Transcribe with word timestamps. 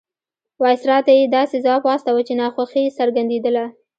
وایسرا 0.61 0.97
ته 1.05 1.11
یې 1.17 1.25
داسې 1.37 1.55
ځواب 1.65 1.81
واستاوه 1.85 2.21
چې 2.27 2.33
ناخوښي 2.41 2.81
یې 2.85 2.95
څرګندېدله. 2.99 3.65